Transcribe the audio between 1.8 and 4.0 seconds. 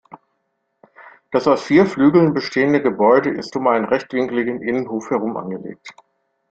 Flügeln bestehende Gebäude ist um einen